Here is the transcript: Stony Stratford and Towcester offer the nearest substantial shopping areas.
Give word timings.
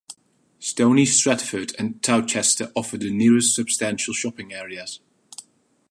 Stony 0.57 1.05
Stratford 1.05 1.73
and 1.77 2.01
Towcester 2.01 2.71
offer 2.75 2.97
the 2.97 3.11
nearest 3.13 3.53
substantial 3.53 4.15
shopping 4.15 4.51
areas. 4.51 4.99